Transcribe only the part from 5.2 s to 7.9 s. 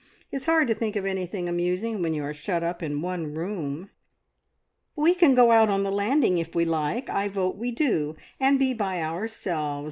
go out on the landing, if we like; I vote we